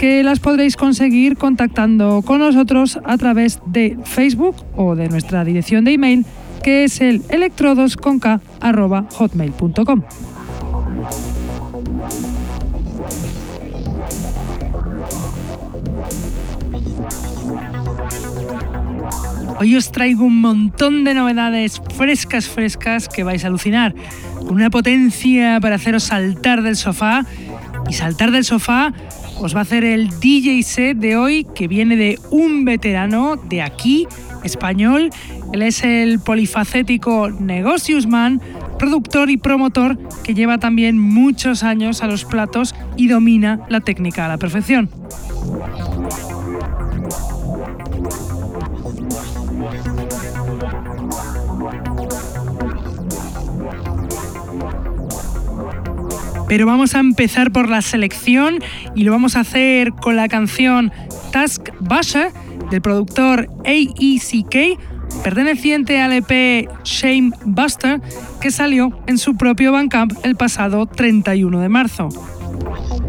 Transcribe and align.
que 0.00 0.22
las 0.22 0.40
podréis 0.40 0.76
conseguir 0.76 1.36
contactando 1.36 2.22
con 2.22 2.38
nosotros 2.38 2.98
a 3.04 3.18
través 3.18 3.60
de 3.66 3.98
Facebook 4.04 4.56
o 4.74 4.96
de 4.96 5.10
nuestra 5.10 5.44
dirección 5.44 5.84
de 5.84 5.92
email 5.92 6.24
que 6.62 6.84
es 6.84 7.02
el 7.02 7.20
electrodosconk.hotmail.com. 7.28 10.02
Hoy 19.58 19.76
os 19.76 19.92
traigo 19.92 20.24
un 20.24 20.40
montón 20.40 21.04
de 21.04 21.12
novedades 21.12 21.82
frescas, 21.94 22.48
frescas 22.48 23.06
que 23.06 23.22
vais 23.22 23.44
a 23.44 23.48
alucinar. 23.48 23.94
Con 24.38 24.52
una 24.52 24.70
potencia 24.70 25.60
para 25.60 25.74
haceros 25.74 26.04
saltar 26.04 26.62
del 26.62 26.76
sofá. 26.76 27.26
Y 27.86 27.92
saltar 27.92 28.30
del 28.30 28.44
sofá 28.44 28.94
os 29.40 29.54
va 29.54 29.60
a 29.60 29.62
hacer 29.62 29.84
el 29.84 30.08
DJ 30.20 30.62
set 30.62 30.98
de 30.98 31.16
hoy 31.16 31.44
que 31.54 31.66
viene 31.66 31.96
de 31.96 32.18
un 32.30 32.64
veterano 32.64 33.36
de 33.36 33.62
aquí, 33.62 34.06
español. 34.44 35.10
Él 35.52 35.62
es 35.62 35.82
el 35.82 36.20
polifacético 36.20 37.30
Negocius 37.30 38.06
Man, 38.06 38.40
productor 38.78 39.30
y 39.30 39.38
promotor 39.38 39.98
que 40.22 40.34
lleva 40.34 40.58
también 40.58 40.98
muchos 40.98 41.62
años 41.62 42.02
a 42.02 42.06
los 42.06 42.24
platos 42.24 42.74
y 42.96 43.08
domina 43.08 43.60
la 43.68 43.80
técnica 43.80 44.26
a 44.26 44.28
la 44.28 44.38
perfección. 44.38 44.90
Pero 56.50 56.66
vamos 56.66 56.96
a 56.96 56.98
empezar 56.98 57.52
por 57.52 57.68
la 57.68 57.80
selección 57.80 58.58
y 58.96 59.04
lo 59.04 59.12
vamos 59.12 59.36
a 59.36 59.40
hacer 59.40 59.92
con 59.92 60.16
la 60.16 60.26
canción 60.26 60.90
Task 61.30 61.68
Basher 61.78 62.32
del 62.72 62.82
productor 62.82 63.46
AECK, 63.64 64.76
perteneciente 65.22 66.00
al 66.00 66.12
EP 66.12 66.68
Shame 66.82 67.30
Buster, 67.44 68.00
que 68.40 68.50
salió 68.50 69.00
en 69.06 69.18
su 69.18 69.36
propio 69.36 69.70
Bandcamp 69.70 70.12
el 70.24 70.34
pasado 70.34 70.86
31 70.86 71.60
de 71.60 71.68
marzo. 71.68 72.08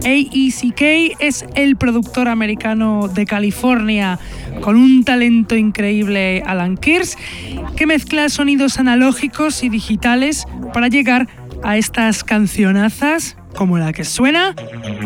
AECK 0.04 1.16
es 1.20 1.44
el 1.56 1.78
productor 1.78 2.28
americano 2.28 3.08
de 3.08 3.26
California 3.26 4.20
con 4.62 4.76
un 4.76 5.04
talento 5.04 5.56
increíble 5.56 6.44
Alan 6.46 6.78
Kears 6.78 7.18
que 7.76 7.88
mezcla 7.88 8.30
sonidos 8.30 8.78
analógicos 8.78 9.64
y 9.64 9.70
digitales 9.70 10.46
para 10.74 10.88
llegar 10.88 11.24
a 11.24 11.41
estas 11.64 12.24
cancionazas 12.24 13.38
como 13.56 13.78
la 13.78 13.94
que 13.94 14.04
suena 14.04 14.56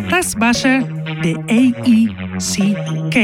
Task 0.10 0.38
Basher 0.38 0.86
de 1.22 1.36
AECK. 1.48 3.16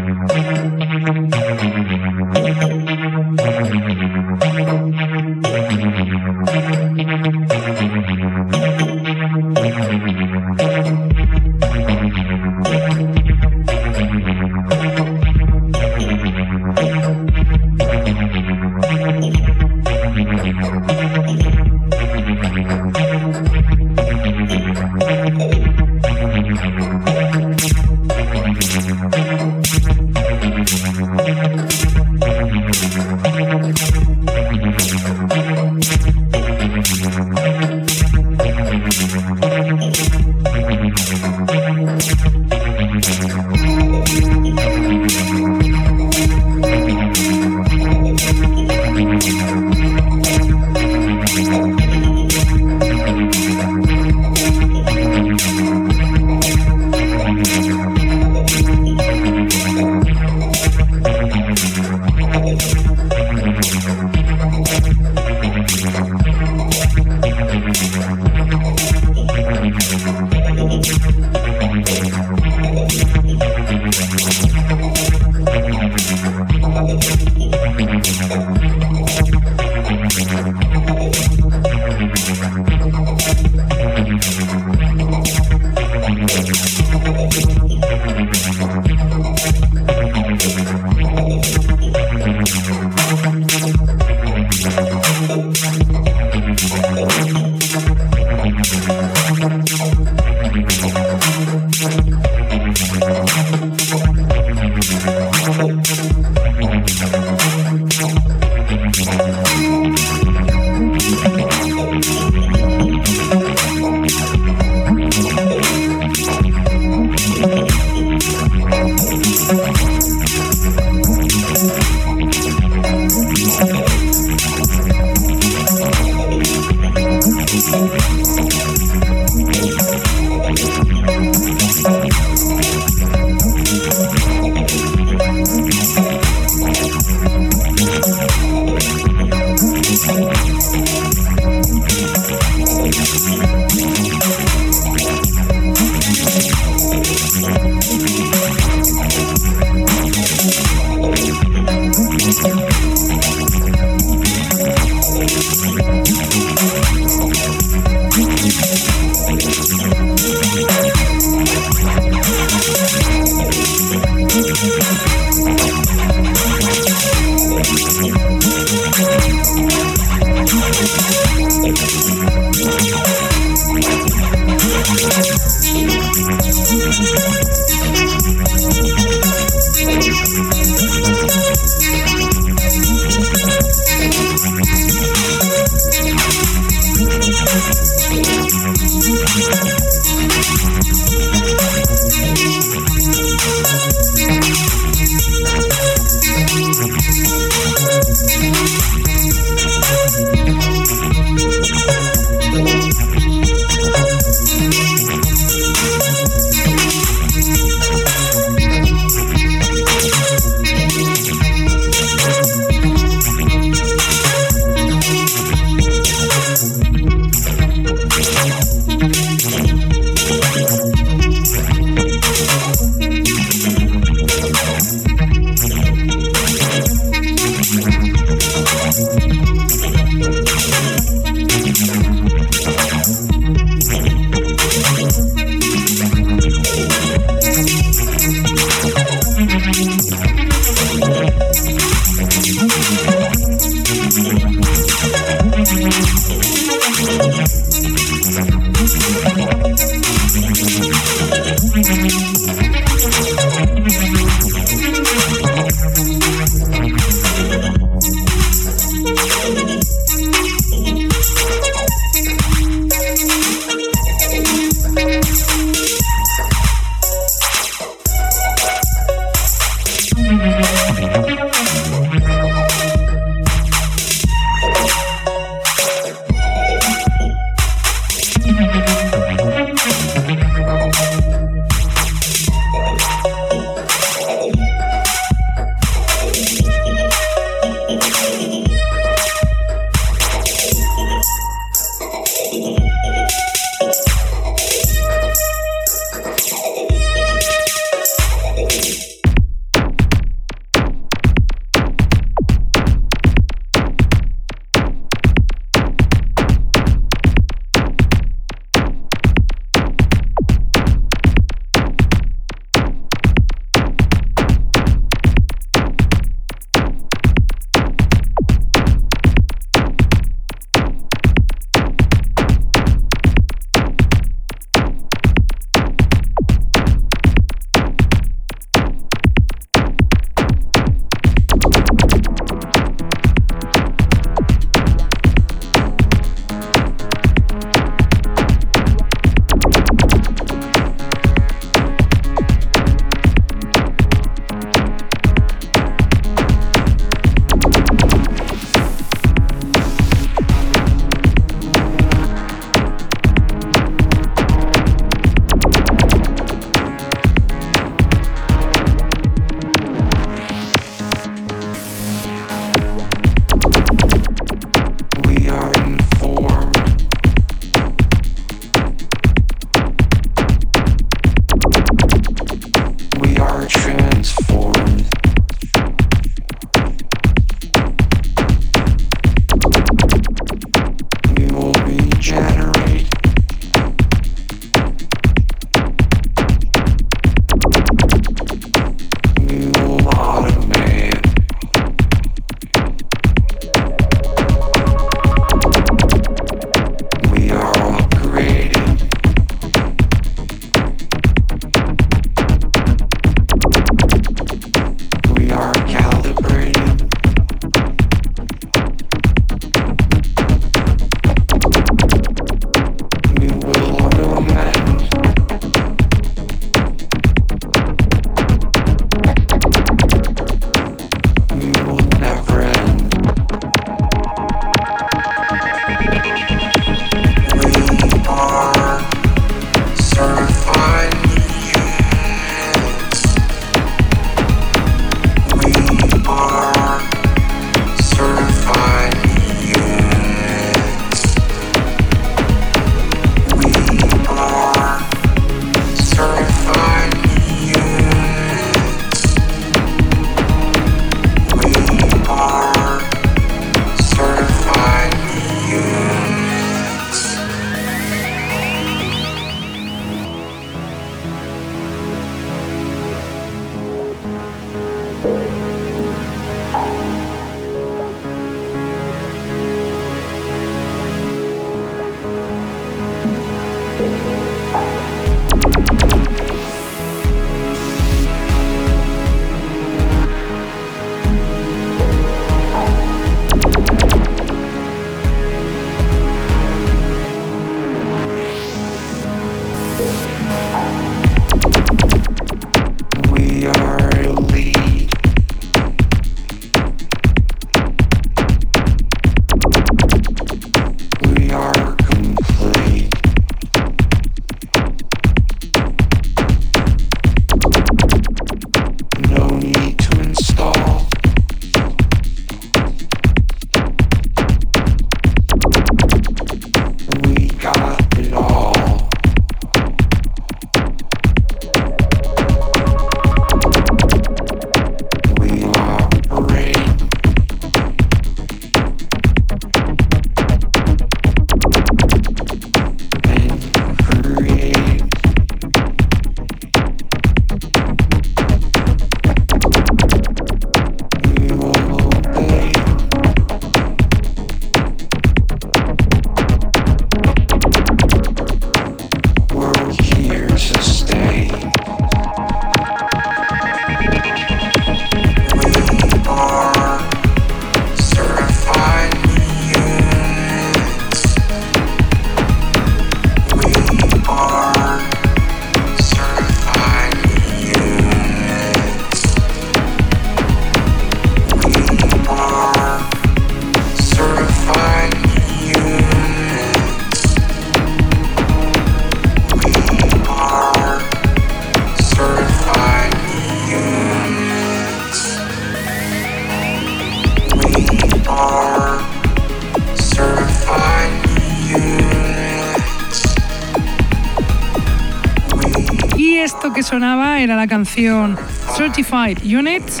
Era 597.00 597.54
la 597.54 597.68
canción 597.68 598.36
Certified 598.76 599.38
Units 599.44 600.00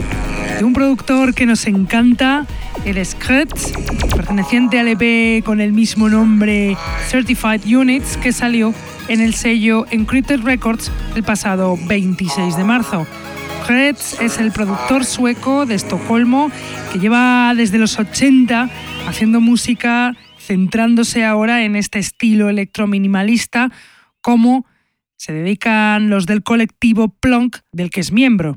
de 0.58 0.64
un 0.64 0.72
productor 0.72 1.32
que 1.32 1.46
nos 1.46 1.64
encanta, 1.68 2.44
el 2.84 3.04
Scratch, 3.06 3.72
perteneciente 4.16 4.80
al 4.80 4.88
EP 4.88 5.44
con 5.44 5.60
el 5.60 5.72
mismo 5.72 6.08
nombre 6.08 6.76
Certified 7.06 7.64
Units 7.72 8.16
que 8.16 8.32
salió 8.32 8.74
en 9.06 9.20
el 9.20 9.34
sello 9.34 9.86
Encrypted 9.92 10.40
Records 10.40 10.90
el 11.14 11.22
pasado 11.22 11.78
26 11.86 12.56
de 12.56 12.64
marzo. 12.64 13.06
Kretz 13.64 14.20
es 14.20 14.38
el 14.38 14.50
productor 14.50 15.04
sueco 15.04 15.66
de 15.66 15.76
Estocolmo 15.76 16.50
que 16.92 16.98
lleva 16.98 17.54
desde 17.54 17.78
los 17.78 17.96
80 17.96 18.68
haciendo 19.06 19.40
música 19.40 20.16
centrándose 20.40 21.24
ahora 21.24 21.62
en 21.62 21.76
este 21.76 22.00
estilo 22.00 22.48
electrominimalista 22.48 23.70
como 24.20 24.66
se 25.18 25.32
dedican 25.32 26.10
los 26.10 26.26
del 26.26 26.42
colectivo 26.42 27.08
Plonk 27.08 27.58
del 27.72 27.90
que 27.90 28.00
es 28.00 28.12
miembro. 28.12 28.54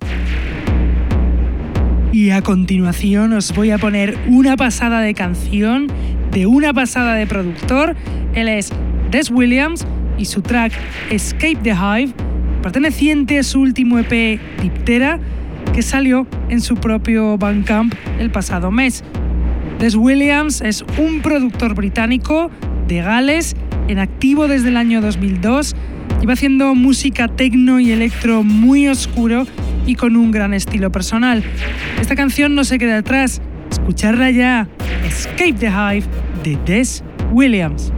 Y 2.13 2.29
a 2.29 2.41
continuación 2.41 3.33
os 3.33 3.53
voy 3.55 3.71
a 3.71 3.77
poner 3.77 4.17
una 4.27 4.55
pasada 4.55 5.01
de 5.01 5.13
canción 5.13 5.87
de 6.31 6.45
una 6.45 6.73
pasada 6.73 7.15
de 7.15 7.25
productor. 7.25 7.95
Él 8.35 8.47
es 8.47 8.71
Des 9.09 9.31
Williams 9.31 9.87
y 10.17 10.25
su 10.25 10.41
track 10.41 10.73
Escape 11.09 11.57
the 11.63 11.71
Hive, 11.71 12.13
perteneciente 12.61 13.39
a 13.39 13.43
su 13.43 13.61
último 13.61 13.97
EP 13.97 14.39
Diptera, 14.61 15.19
que 15.73 15.81
salió 15.81 16.27
en 16.49 16.61
su 16.61 16.75
propio 16.75 17.37
Bandcamp 17.37 17.93
el 18.19 18.29
pasado 18.29 18.71
mes. 18.71 19.03
Des 19.79 19.95
Williams 19.95 20.61
es 20.61 20.85
un 20.99 21.21
productor 21.21 21.73
británico 21.73 22.51
de 22.87 23.01
Gales, 23.01 23.55
en 23.87 23.97
activo 23.97 24.47
desde 24.47 24.69
el 24.69 24.77
año 24.77 25.01
2002. 25.01 25.75
Lleva 26.21 26.33
haciendo 26.33 26.75
música 26.75 27.27
tecno 27.27 27.79
y 27.79 27.91
electro 27.91 28.43
muy 28.43 28.87
oscuro 28.87 29.47
y 29.87 29.95
con 29.95 30.15
un 30.15 30.29
gran 30.29 30.53
estilo 30.53 30.91
personal. 30.91 31.43
Esta 31.99 32.15
canción 32.15 32.53
no 32.53 32.63
se 32.63 32.77
queda 32.77 32.99
atrás. 32.99 33.41
Escucharla 33.71 34.29
ya. 34.29 34.67
Escape 35.03 35.53
the 35.53 35.69
Hive 35.69 36.05
de 36.43 36.59
Des 36.63 37.03
Williams. 37.31 37.91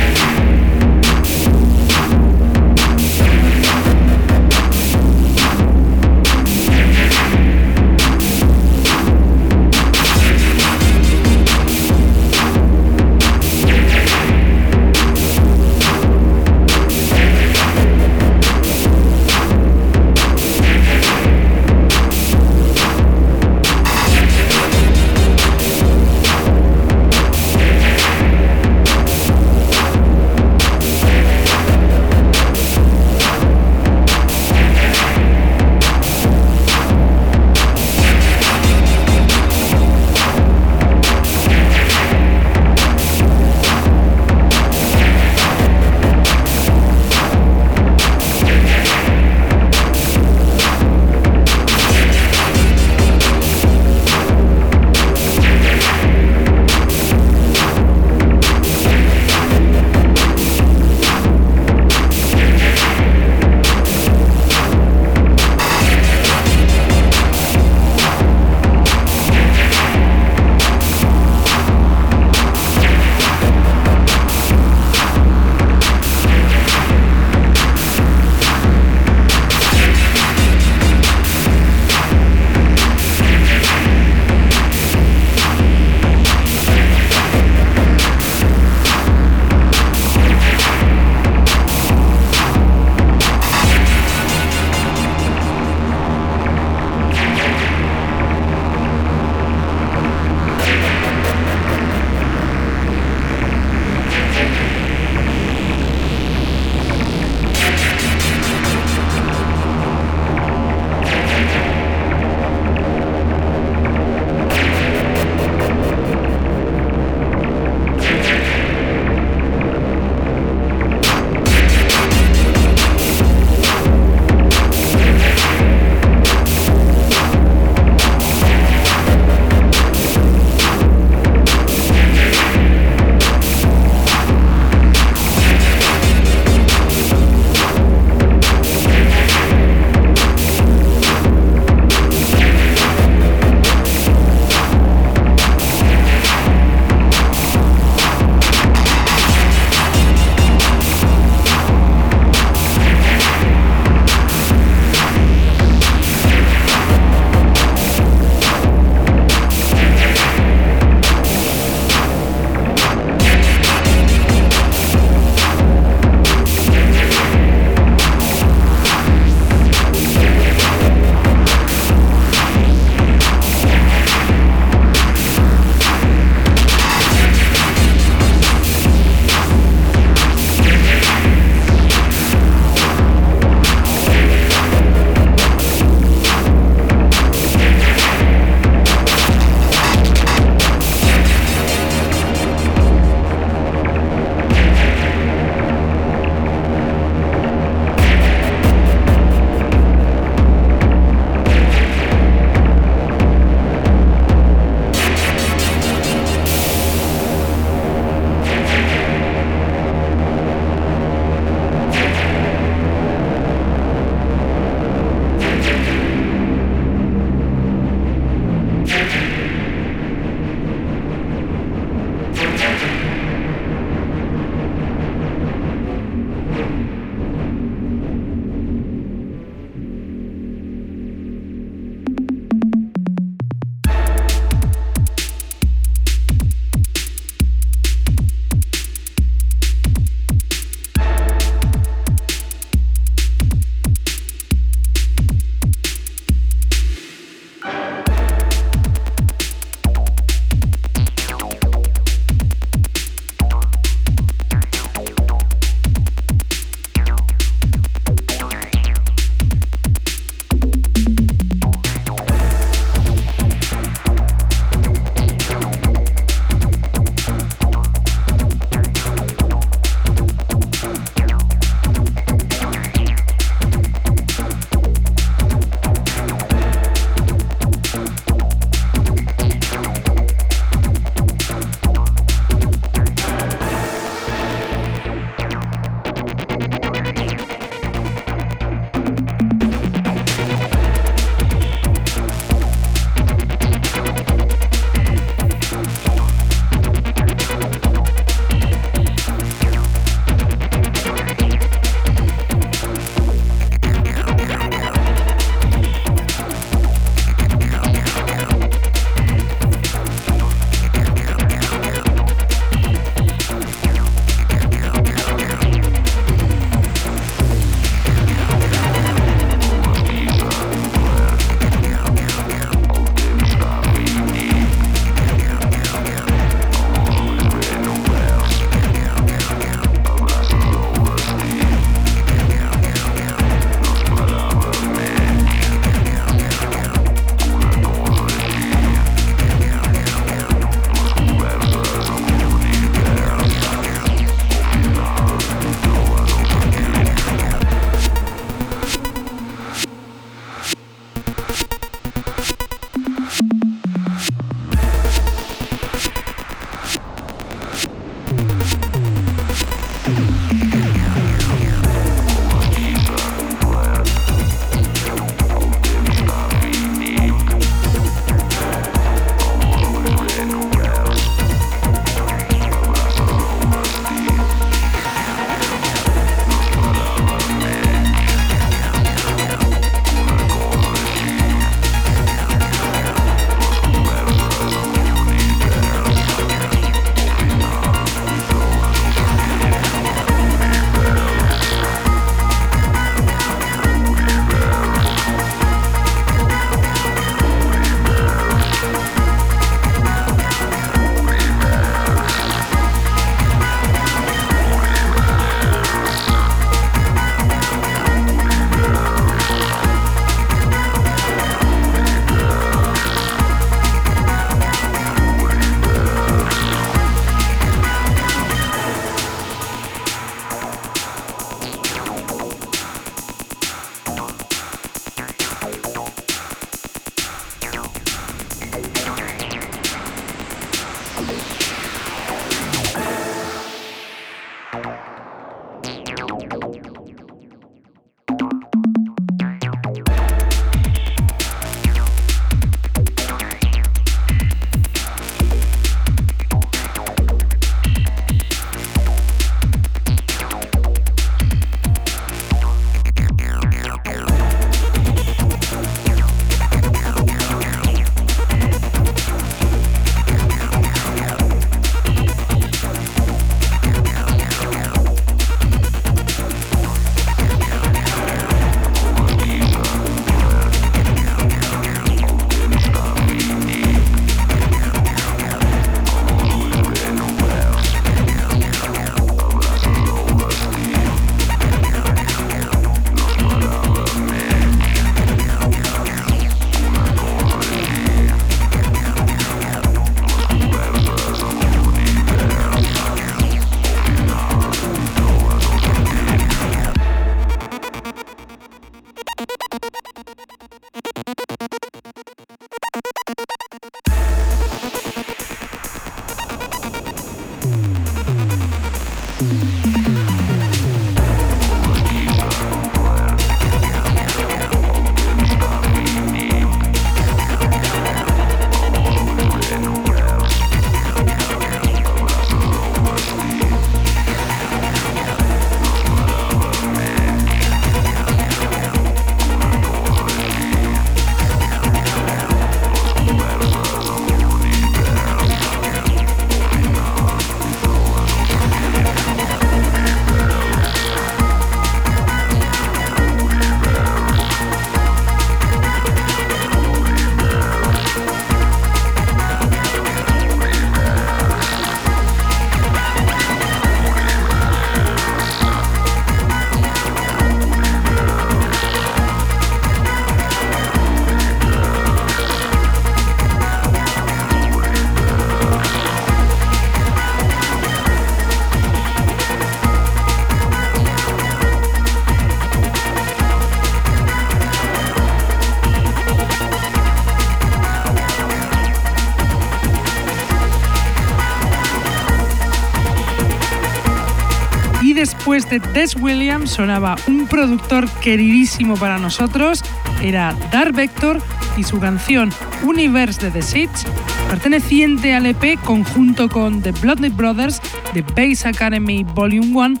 Después 585.22 585.70
de 585.70 585.78
Des 585.78 586.16
Williams 586.16 586.72
sonaba 586.72 587.14
un 587.28 587.46
productor 587.46 588.08
queridísimo 588.20 588.96
para 588.96 589.18
nosotros, 589.18 589.80
era 590.20 590.52
Dark 590.72 590.96
Vector 590.96 591.40
y 591.76 591.84
su 591.84 592.00
canción 592.00 592.50
Universe 592.82 593.40
de 593.40 593.52
The 593.52 593.62
Seeds, 593.62 594.04
perteneciente 594.48 595.32
al 595.32 595.46
EP 595.46 595.78
conjunto 595.84 596.48
con 596.48 596.82
The 596.82 596.90
Bloodlet 596.90 597.36
Brothers 597.36 597.80
de 598.12 598.22
Bass 598.22 598.66
Academy 598.66 599.22
Volume 599.22 599.68
1, 599.68 600.00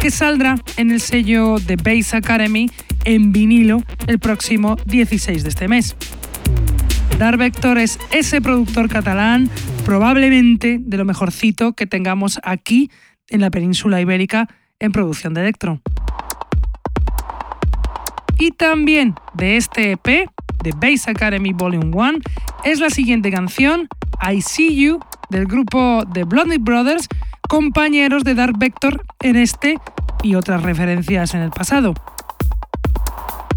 que 0.00 0.10
saldrá 0.10 0.56
en 0.76 0.90
el 0.90 1.00
sello 1.00 1.60
de 1.60 1.76
Bass 1.76 2.12
Academy 2.12 2.68
en 3.04 3.30
vinilo 3.30 3.84
el 4.08 4.18
próximo 4.18 4.74
16 4.84 5.44
de 5.44 5.48
este 5.48 5.68
mes. 5.68 5.94
Dark 7.20 7.38
Vector 7.38 7.78
es 7.78 8.00
ese 8.10 8.40
productor 8.40 8.88
catalán, 8.88 9.48
probablemente 9.84 10.78
de 10.80 10.96
lo 10.96 11.04
mejorcito 11.04 11.74
que 11.74 11.86
tengamos 11.86 12.40
aquí 12.42 12.90
en 13.30 13.40
la 13.40 13.50
península 13.50 14.00
ibérica 14.00 14.48
en 14.78 14.92
producción 14.92 15.34
de 15.34 15.42
electro. 15.42 15.80
Y 18.38 18.52
también 18.52 19.14
de 19.34 19.56
este 19.56 19.92
EP, 19.92 20.28
de 20.62 20.72
Bass 20.76 21.08
Academy 21.08 21.52
Volume 21.52 21.90
1, 21.94 22.18
es 22.64 22.80
la 22.80 22.90
siguiente 22.90 23.30
canción, 23.30 23.88
I 24.22 24.40
See 24.40 24.74
You, 24.76 25.00
del 25.30 25.46
grupo 25.46 26.02
The 26.12 26.24
Blondie 26.24 26.58
Brothers, 26.58 27.08
compañeros 27.48 28.24
de 28.24 28.34
Dark 28.34 28.58
Vector 28.58 29.04
en 29.20 29.36
este 29.36 29.78
y 30.22 30.34
otras 30.34 30.62
referencias 30.62 31.34
en 31.34 31.40
el 31.40 31.50
pasado. 31.50 31.94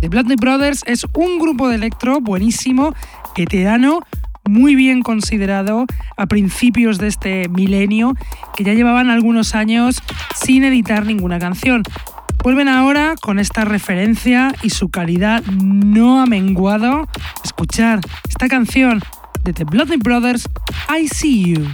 The 0.01 0.09
Blondie 0.09 0.36
Brothers 0.36 0.83
es 0.86 1.05
un 1.13 1.39
grupo 1.39 1.69
de 1.69 1.75
electro 1.75 2.19
buenísimo, 2.19 2.93
veterano, 3.38 4.01
muy 4.45 4.75
bien 4.75 5.01
considerado 5.01 5.86
a 6.17 6.25
principios 6.25 6.97
de 6.97 7.08
este 7.08 7.49
milenio, 7.49 8.13
que 8.56 8.63
ya 8.63 8.73
llevaban 8.73 9.10
algunos 9.10 9.56
años 9.56 10.01
sin 10.36 10.63
editar 10.63 11.06
ninguna 11.06 11.39
canción. 11.39 11.84
Vuelven 12.43 12.67
ahora 12.67 13.15
con 13.21 13.39
esta 13.39 13.63
referencia 13.63 14.53
y 14.62 14.69
su 14.69 14.89
calidad 14.89 15.43
no 15.45 16.21
ha 16.21 16.25
menguado. 16.25 17.08
Escuchar 17.43 18.01
esta 18.27 18.49
canción 18.49 19.01
de 19.43 19.53
The 19.53 19.63
Bloody 19.63 19.97
Brothers, 19.97 20.49
I 20.89 21.08
See 21.08 21.53
You. 21.53 21.67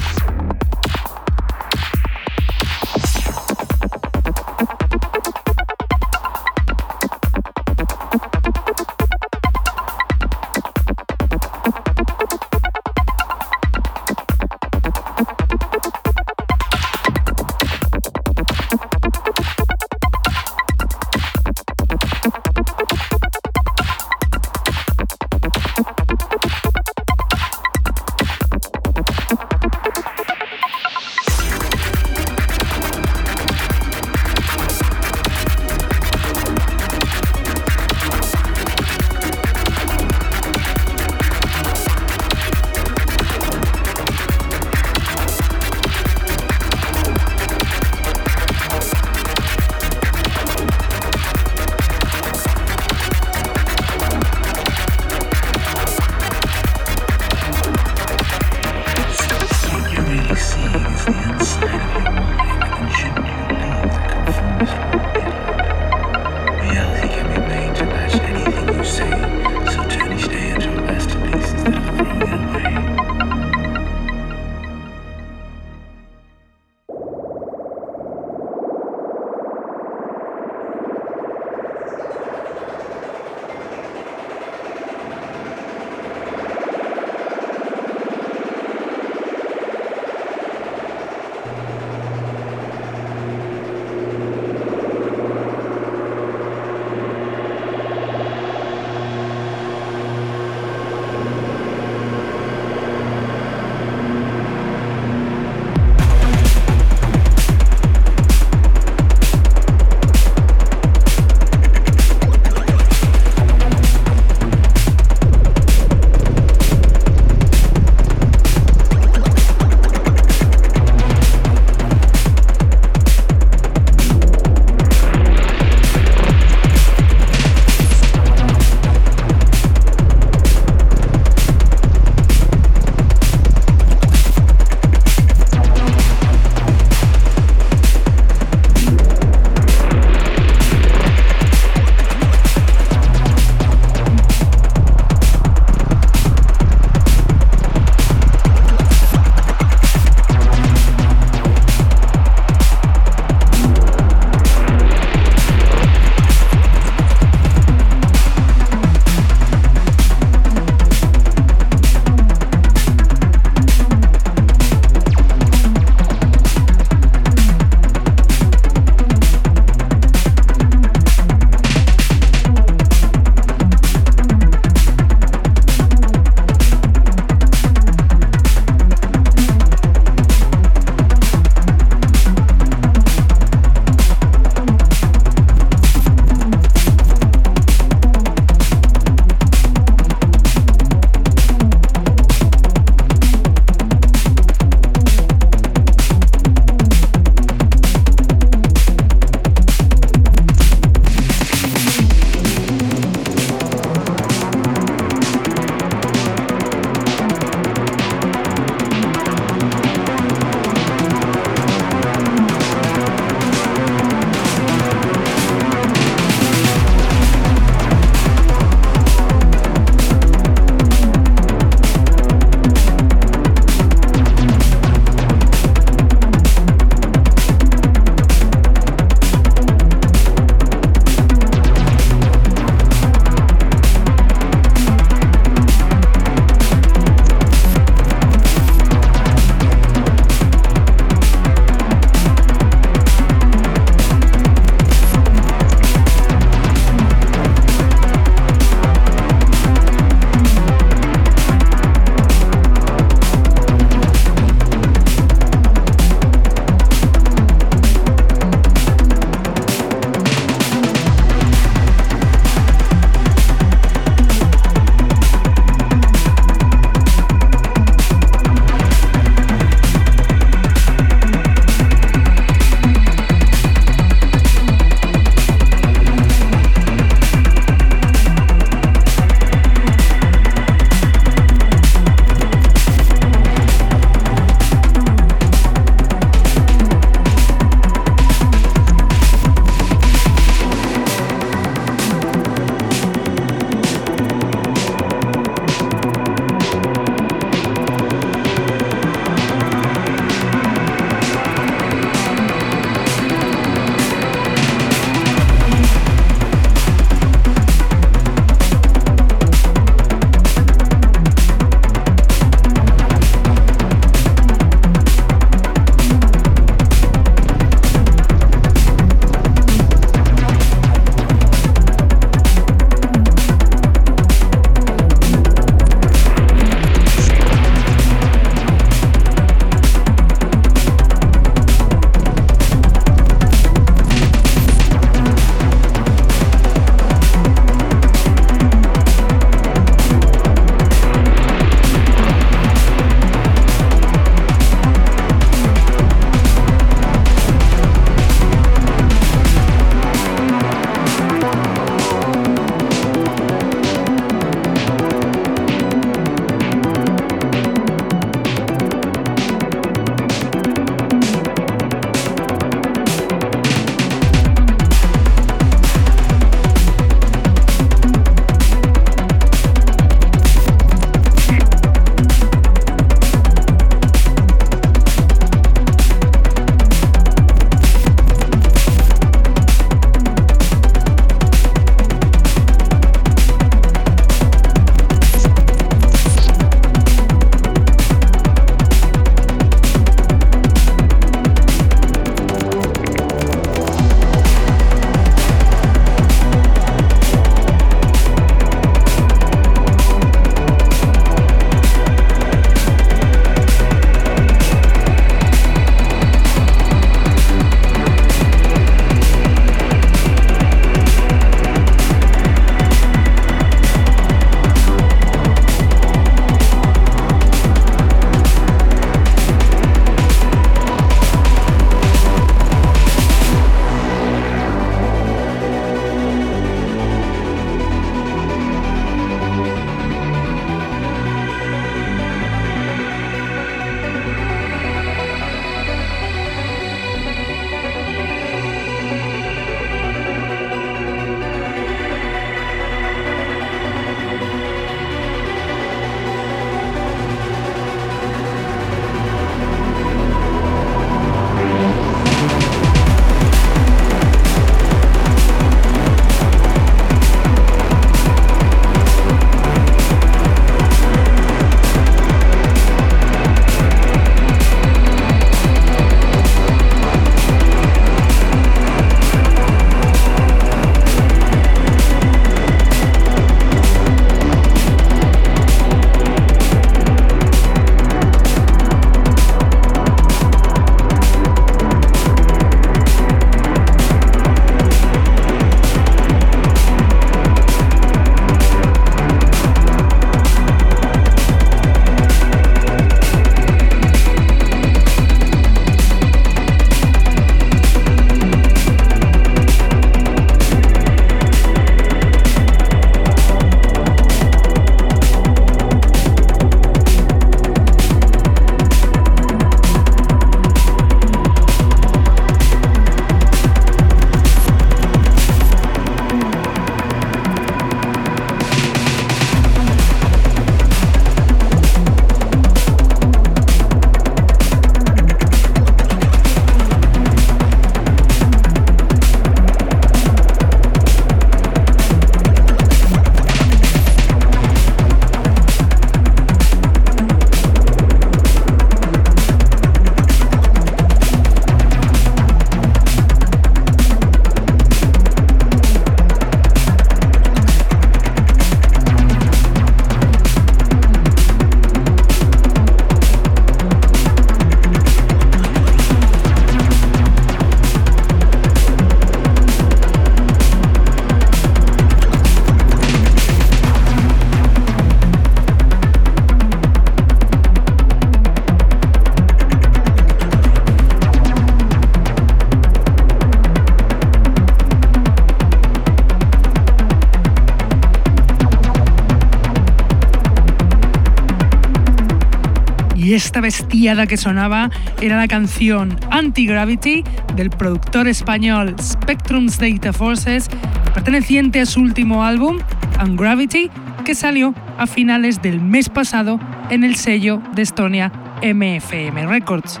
Bestiada 583.68 584.26
que 584.26 584.38
sonaba 584.38 584.88
era 585.20 585.36
la 585.36 585.46
canción 585.46 586.18
Anti-Gravity 586.30 587.22
del 587.54 587.68
productor 587.68 588.26
español 588.26 588.96
Spectrum's 588.98 589.78
Data 589.78 590.14
Forces, 590.14 590.70
perteneciente 591.12 591.82
a 591.82 591.84
su 591.84 592.00
último 592.00 592.44
álbum, 592.44 592.78
Ungravity, 593.22 593.90
que 594.24 594.34
salió 594.34 594.74
a 594.96 595.06
finales 595.06 595.60
del 595.60 595.82
mes 595.82 596.08
pasado 596.08 596.58
en 596.88 597.04
el 597.04 597.16
sello 597.16 597.60
de 597.74 597.82
Estonia 597.82 598.32
MFM 598.62 599.46
Records. 599.46 600.00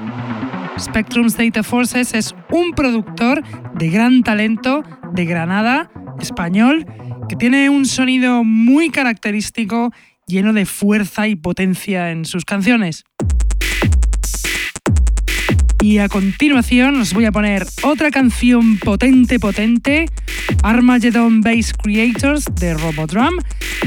Spectrum's 0.78 1.36
Data 1.36 1.62
Forces 1.62 2.14
es 2.14 2.34
un 2.50 2.72
productor 2.72 3.42
de 3.74 3.90
gran 3.90 4.22
talento 4.22 4.82
de 5.12 5.26
Granada, 5.26 5.90
español, 6.18 6.86
que 7.28 7.36
tiene 7.36 7.68
un 7.68 7.84
sonido 7.84 8.44
muy 8.44 8.88
característico, 8.88 9.92
lleno 10.26 10.54
de 10.54 10.64
fuerza 10.64 11.28
y 11.28 11.36
potencia 11.36 12.10
en 12.10 12.24
sus 12.24 12.46
canciones. 12.46 13.04
Y 15.88 16.00
a 16.00 16.08
continuación 16.10 17.00
os 17.00 17.14
voy 17.14 17.24
a 17.24 17.32
poner 17.32 17.66
otra 17.82 18.10
canción 18.10 18.76
potente, 18.76 19.40
potente, 19.40 20.04
Armageddon 20.62 21.40
Bass 21.40 21.72
Creators 21.72 22.44
de 22.56 22.74
Robodrum, 22.74 23.38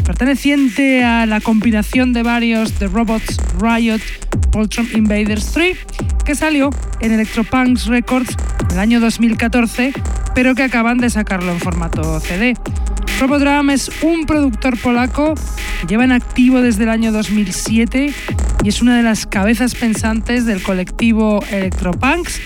perteneciente 0.03 1.03
a 1.03 1.27
la 1.27 1.41
combinación 1.41 2.11
de 2.11 2.23
varios 2.23 2.73
The 2.73 2.87
Robots 2.87 3.37
Riot 3.59 4.01
Voltron 4.49 4.87
Invaders 4.95 5.51
3, 5.51 5.77
que 6.25 6.33
salió 6.33 6.71
en 7.01 7.11
Electropunks 7.11 7.85
Records 7.85 8.35
en 8.61 8.71
el 8.71 8.79
año 8.79 8.99
2014, 8.99 9.93
pero 10.33 10.55
que 10.55 10.63
acaban 10.63 10.97
de 10.97 11.11
sacarlo 11.11 11.51
en 11.51 11.59
formato 11.59 12.19
CD. 12.19 12.55
Robodrum 13.19 13.69
es 13.69 13.91
un 14.01 14.25
productor 14.25 14.75
polaco 14.79 15.35
que 15.81 15.85
lleva 15.87 16.05
en 16.05 16.13
activo 16.13 16.63
desde 16.63 16.81
el 16.81 16.89
año 16.89 17.11
2007 17.11 18.11
y 18.64 18.70
es 18.70 18.82
una 18.82 18.97
de 18.97 19.03
las 19.03 19.26
cabezas 19.26 19.76
pensantes 19.76 20.45
del 20.45 20.62
colectivo 20.62 21.43
Electropunks, 21.49 22.39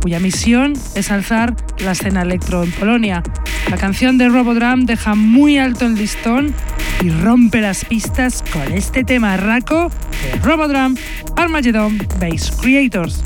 cuya 0.00 0.20
misión 0.20 0.74
es 0.94 1.10
alzar 1.10 1.56
la 1.78 1.92
escena 1.92 2.22
electro 2.22 2.62
en 2.62 2.70
Polonia. 2.72 3.22
La 3.70 3.76
canción 3.76 4.18
de 4.18 4.28
Robodrum 4.28 4.86
deja 4.86 5.14
muy 5.14 5.58
alto 5.58 5.86
el 5.86 5.94
listón 5.94 6.54
y 7.02 7.10
rompe 7.10 7.60
las 7.60 7.84
pistas 7.84 8.44
con 8.52 8.72
este 8.72 9.04
tema 9.04 9.36
raco 9.36 9.90
de 10.22 10.38
Robodrum 10.40 10.96
Armageddon 11.36 11.98
Bass 12.20 12.52
Creators. 12.60 13.22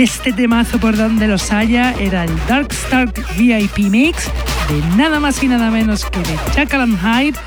Este 0.00 0.32
temazo 0.32 0.80
por 0.80 0.96
donde 0.96 1.28
los 1.28 1.52
haya 1.52 1.92
era 2.00 2.24
el 2.24 2.30
Dark 2.48 2.68
Star 2.70 3.12
VIP 3.36 3.90
Mix 3.90 4.30
de 4.70 4.96
nada 4.96 5.20
más 5.20 5.42
y 5.42 5.46
nada 5.46 5.70
menos 5.70 6.06
que 6.06 6.20
de 6.20 6.38
Jackal 6.54 6.88
Hyde, 6.88 7.38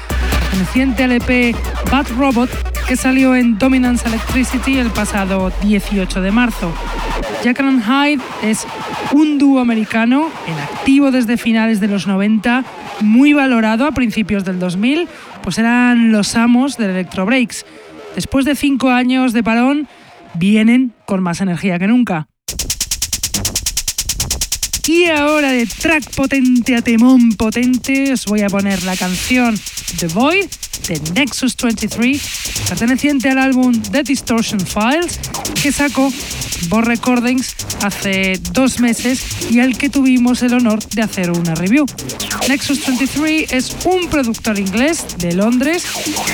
perteneciente 0.52 1.04
al 1.04 1.14
EP 1.14 1.56
Bad 1.92 2.06
Robot 2.16 2.52
que 2.88 2.96
salió 2.96 3.36
en 3.36 3.58
Dominance 3.58 4.08
Electricity 4.08 4.78
el 4.78 4.92
pasado 4.92 5.52
18 5.64 6.22
de 6.22 6.32
marzo. 6.32 6.72
Jackal 7.44 7.82
Hyde 7.82 8.22
es 8.44 8.68
un 9.14 9.40
dúo 9.40 9.60
americano 9.60 10.30
en 10.46 10.60
activo 10.60 11.10
desde 11.10 11.38
finales 11.38 11.80
de 11.80 11.88
los 11.88 12.06
90, 12.06 12.64
muy 13.02 13.34
valorado 13.34 13.88
a 13.88 13.94
principios 13.94 14.46
del 14.46 14.60
2000, 14.60 15.08
pues 15.42 15.58
eran 15.58 16.12
los 16.12 16.36
amos 16.36 16.78
del 16.78 16.92
Electro 16.92 17.26
Breaks. 17.26 17.66
Después 18.14 18.46
de 18.46 18.54
cinco 18.54 18.92
años 18.92 19.34
de 19.34 19.42
parón, 19.42 19.88
vienen 20.36 20.94
con 21.08 21.24
más 21.24 21.42
energía 21.42 21.80
que 21.80 21.88
nunca. 21.88 22.28
Y 24.86 25.06
ahora 25.06 25.52
de 25.52 25.66
track 25.66 26.14
potente 26.14 26.76
a 26.76 26.82
temón 26.82 27.32
potente 27.32 28.12
os 28.12 28.26
voy 28.26 28.42
a 28.42 28.50
poner 28.50 28.84
la 28.84 28.98
canción 28.98 29.58
The 30.00 30.08
Void 30.08 30.50
de 30.88 31.00
Nexus 31.14 31.56
23, 31.56 32.22
perteneciente 32.70 33.30
al 33.30 33.38
álbum 33.38 33.74
The 33.92 34.04
Distortion 34.04 34.60
Files, 34.60 35.20
que 35.62 35.72
sacó 35.72 36.12
Boss 36.70 36.86
Recordings 36.86 37.56
hace 37.84 38.40
dos 38.52 38.80
meses 38.80 39.22
y 39.50 39.60
al 39.60 39.78
que 39.78 39.90
tuvimos 39.90 40.42
el 40.42 40.54
honor 40.54 40.84
de 40.90 41.02
hacer 41.02 41.32
una 41.32 41.56
review. 41.56 41.86
Nexus 42.48 42.86
23 42.86 43.54
es 43.54 43.76
un 43.86 44.10
productor 44.10 44.60
inglés 44.60 45.06
de 45.18 45.34
Londres 45.34 45.86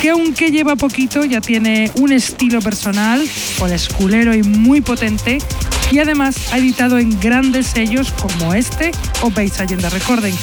que 0.01 0.09
aunque 0.09 0.51
lleva 0.51 0.75
poquito 0.75 1.23
ya 1.25 1.41
tiene 1.41 1.91
un 1.95 2.11
estilo 2.11 2.61
personal, 2.61 3.27
esculero 3.71 4.33
y 4.33 4.43
muy 4.43 4.81
potente 4.81 5.37
y 5.91 5.99
además 5.99 6.35
ha 6.51 6.57
editado 6.57 6.97
en 6.97 7.19
grandes 7.19 7.67
sellos 7.67 8.11
como 8.11 8.53
este 8.53 8.91
o 9.21 9.29
Base 9.29 9.63
Agenda 9.63 9.89
Recording. 9.89 10.33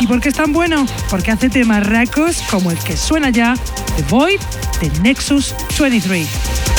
¿Y 0.00 0.06
por 0.06 0.20
qué 0.20 0.28
es 0.28 0.34
tan 0.34 0.52
bueno? 0.52 0.86
Porque 1.08 1.30
hace 1.30 1.48
temas 1.48 1.86
racos 1.86 2.42
como 2.50 2.70
el 2.70 2.78
que 2.78 2.96
suena 2.96 3.30
The 3.34 4.04
Void 4.06 4.38
de 4.80 5.00
Nexus 5.02 5.54
23. 5.76 6.73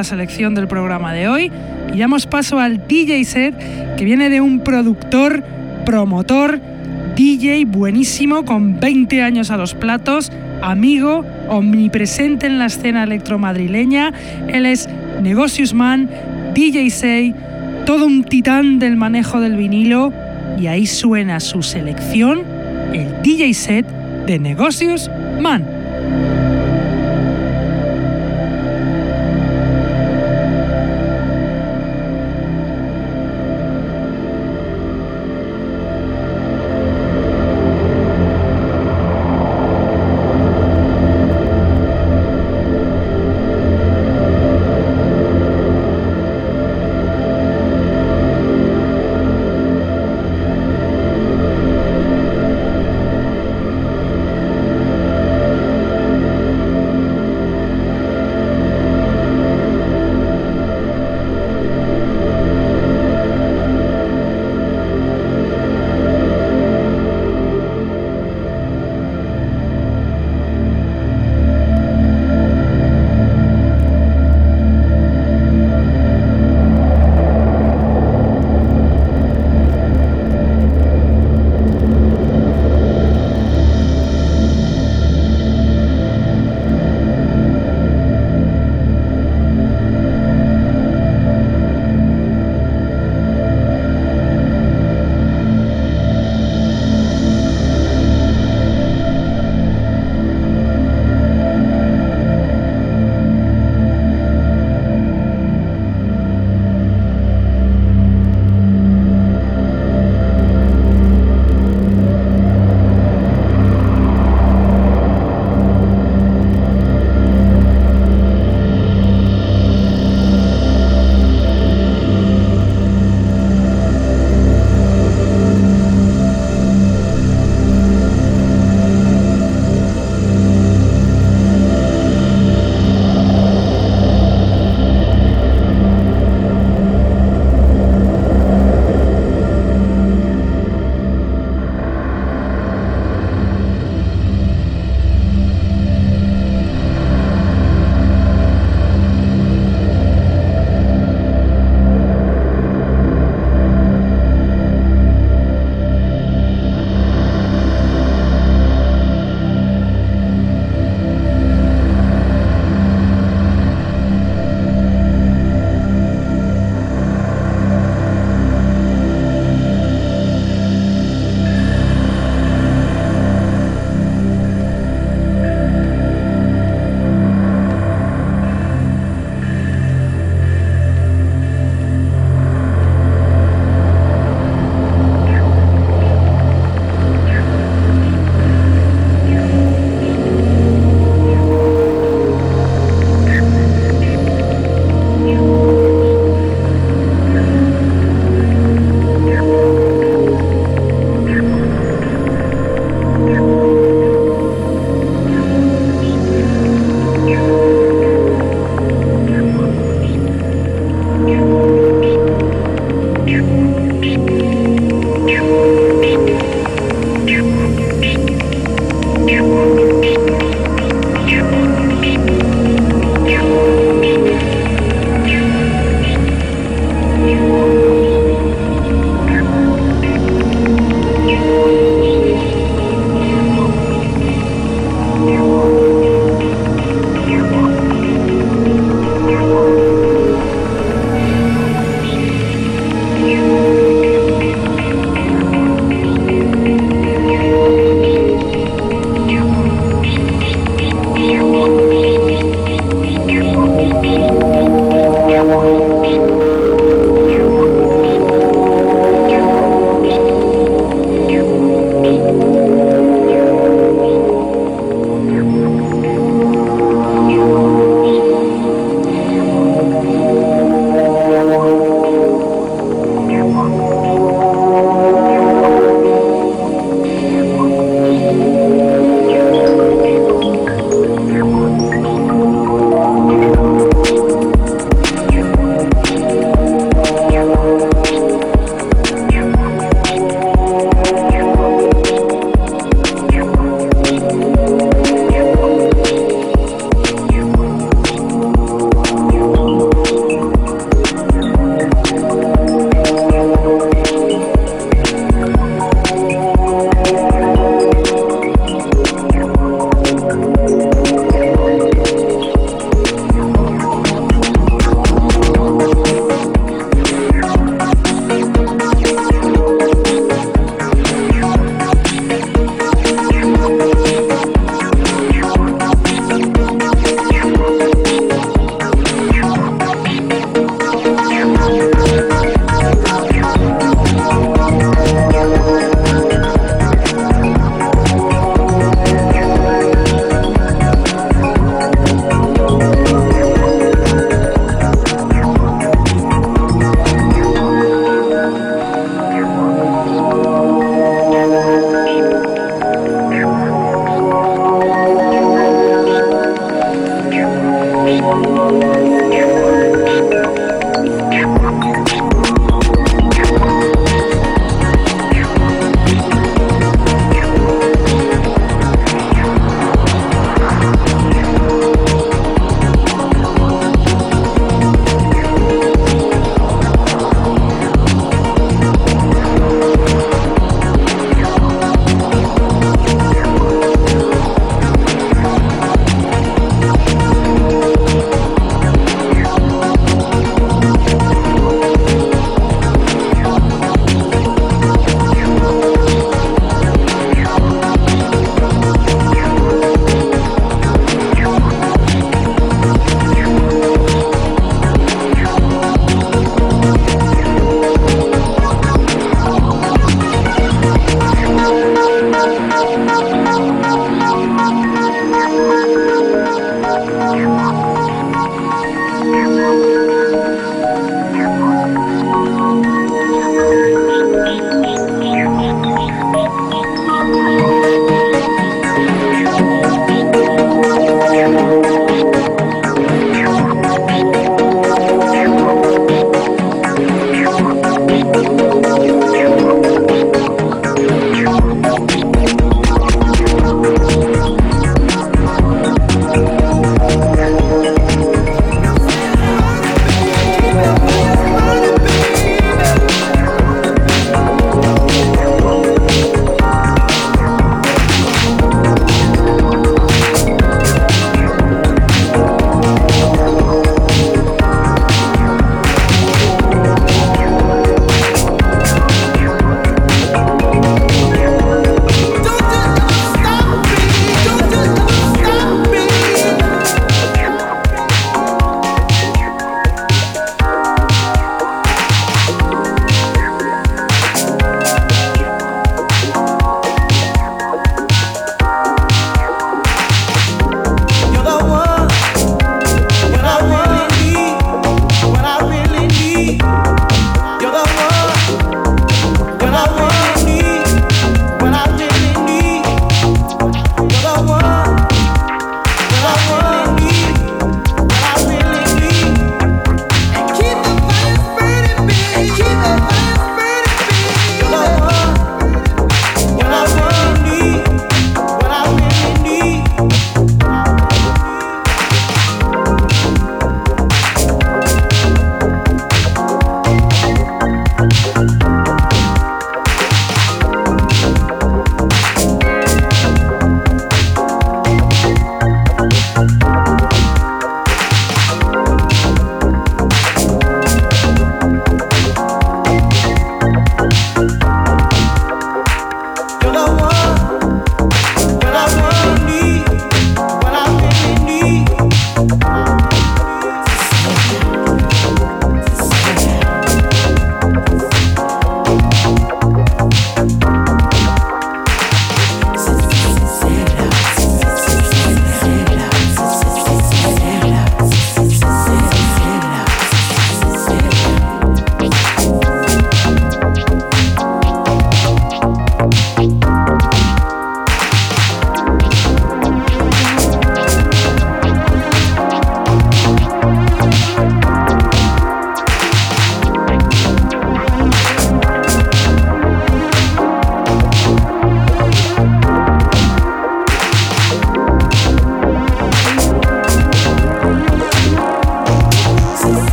La 0.00 0.04
selección 0.04 0.54
del 0.54 0.66
programa 0.66 1.12
de 1.12 1.28
hoy 1.28 1.52
y 1.92 1.98
damos 1.98 2.26
paso 2.26 2.58
al 2.58 2.88
DJ 2.88 3.22
set 3.26 3.96
que 3.98 4.04
viene 4.06 4.30
de 4.30 4.40
un 4.40 4.60
productor, 4.60 5.44
promotor, 5.84 6.58
DJ 7.16 7.66
buenísimo 7.66 8.46
con 8.46 8.80
20 8.80 9.20
años 9.20 9.50
a 9.50 9.58
los 9.58 9.74
platos, 9.74 10.32
amigo, 10.62 11.22
omnipresente 11.50 12.46
en 12.46 12.58
la 12.58 12.64
escena 12.64 13.04
electromadrileña. 13.04 14.14
Él 14.48 14.64
es 14.64 14.88
Negocius 15.20 15.74
Man, 15.74 16.08
DJ 16.54 16.88
Say, 16.88 17.34
todo 17.84 18.06
un 18.06 18.24
titán 18.24 18.78
del 18.78 18.96
manejo 18.96 19.38
del 19.38 19.54
vinilo 19.54 20.14
y 20.58 20.68
ahí 20.68 20.86
suena 20.86 21.40
su 21.40 21.62
selección, 21.62 22.40
el 22.94 23.20
DJ 23.22 23.52
set 23.52 23.86
de 24.24 24.38
Negocius 24.38 25.10
Man. 25.42 25.69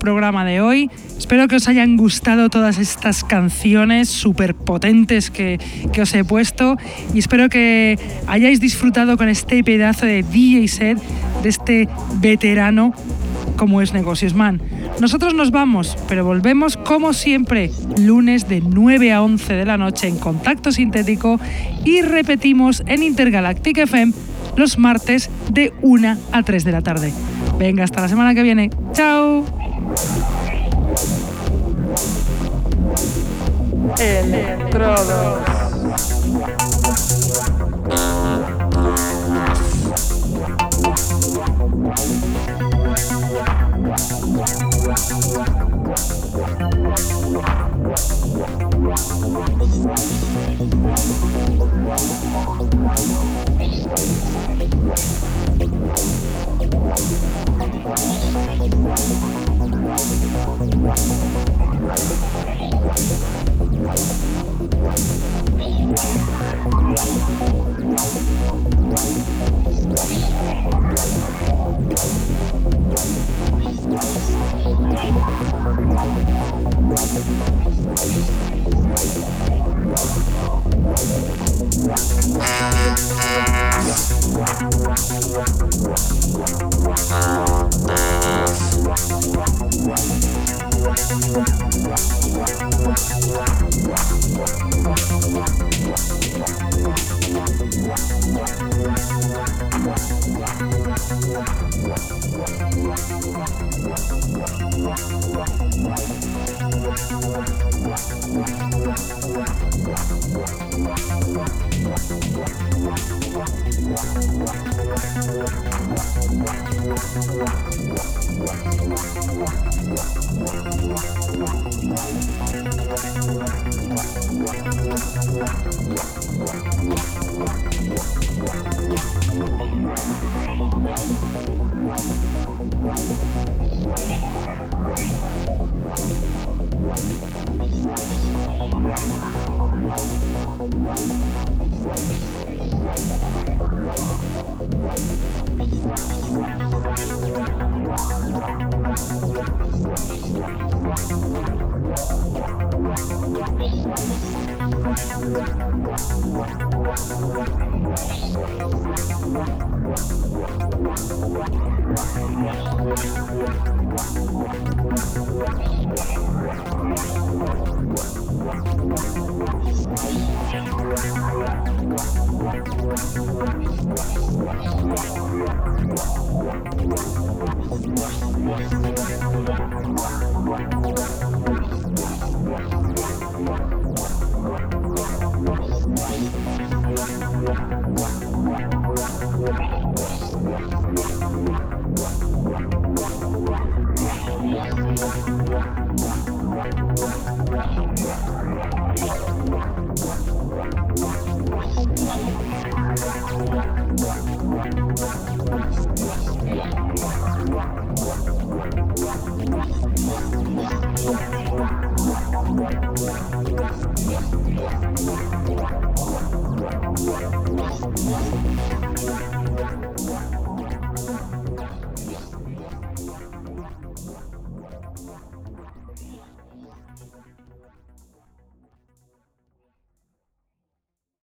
Programa 0.00 0.44
de 0.44 0.60
hoy. 0.60 0.90
Espero 1.16 1.46
que 1.46 1.56
os 1.56 1.68
hayan 1.68 1.96
gustado 1.96 2.50
todas 2.50 2.78
estas 2.78 3.22
canciones 3.22 4.08
súper 4.08 4.56
potentes 4.56 5.30
que, 5.30 5.60
que, 5.92 6.02
os 6.02 6.12
he 6.14 6.24
puesto 6.24 6.76
y 7.14 7.20
espero 7.20 7.48
que 7.48 7.96
hayáis 8.26 8.58
disfrutado 8.58 9.16
con 9.16 9.28
este 9.28 9.62
pedazo 9.62 10.06
de 10.06 10.24
DJ 10.24 10.66
set 10.66 10.98
de 11.42 11.48
este 11.48 11.88
veterano 12.20 12.92
como 13.56 13.82
es 13.82 13.92
Negocios 13.92 14.34
Man. 14.34 14.60
Nosotros 15.00 15.34
nos 15.34 15.50
vamos, 15.50 15.96
pero 16.08 16.24
volvemos 16.24 16.76
como 16.76 17.12
siempre, 17.12 17.70
lunes 17.98 18.48
de 18.48 18.60
9 18.60 19.12
a 19.12 19.22
11 19.22 19.52
de 19.52 19.64
la 19.64 19.76
noche 19.76 20.08
en 20.08 20.18
Contacto 20.18 20.72
Sintético 20.72 21.38
y 21.84 22.00
repetimos 22.02 22.82
en 22.86 23.02
Intergalactic 23.02 23.78
FM 23.78 24.12
los 24.56 24.78
martes 24.78 25.30
de 25.50 25.72
1 25.82 26.16
a 26.32 26.42
3 26.42 26.64
de 26.64 26.72
la 26.72 26.82
tarde. 26.82 27.12
Venga, 27.58 27.84
hasta 27.84 28.00
la 28.00 28.08
semana 28.08 28.34
que 28.34 28.42
viene. 28.42 28.70
Chao. 28.92 29.69
Electrodos. 33.98 35.60
Wow. 60.60 61.30